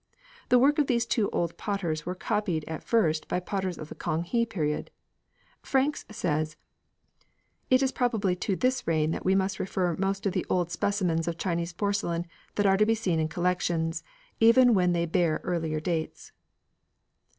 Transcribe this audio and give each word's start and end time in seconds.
The 0.49 0.57
work 0.57 0.79
of 0.79 0.87
these 0.87 1.05
two 1.05 1.29
old 1.29 1.57
potters 1.57 2.07
were 2.07 2.15
copied 2.15 2.65
at 2.67 2.81
first 2.83 3.27
by 3.27 3.39
potters 3.39 3.77
of 3.77 3.89
the 3.89 3.93
Kang 3.93 4.23
he 4.23 4.47
period. 4.47 4.89
"Franks" 5.61 6.05
says: 6.09 6.57
"It 7.69 7.83
is 7.83 7.91
probably 7.91 8.35
to 8.37 8.55
this 8.55 8.87
reign 8.87 9.11
that 9.11 9.23
we 9.25 9.35
must 9.35 9.59
refer 9.59 9.95
most 9.97 10.25
of 10.25 10.33
the 10.33 10.43
old 10.49 10.71
specimens 10.71 11.27
of 11.27 11.37
Chinese 11.37 11.71
porcelain 11.73 12.25
that 12.55 12.65
are 12.65 12.77
to 12.77 12.85
be 12.87 12.95
seen 12.95 13.19
in 13.19 13.27
collections, 13.27 14.03
even 14.39 14.73
when 14.73 14.93
they 14.93 15.05
bear 15.05 15.39
earlier 15.43 15.79
dates." 15.79 16.31